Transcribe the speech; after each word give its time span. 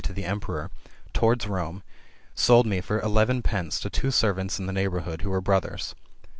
to 0.03 0.13
the 0.13 0.25
emperor], 0.25 0.71
towards 1.13 1.45
Rome, 1.45 1.83
sold 2.33 2.65
me 2.65 2.81
for 2.81 2.99
eleven 3.01 3.43
pence 3.43 3.79
to 3.81 3.89
two 3.91 4.09
servants 4.09 4.57
in 4.57 4.65
the 4.65 4.73
neighbourhood, 4.73 5.21
who 5.21 5.29
were 5.29 5.41
brothers. 5.41 5.93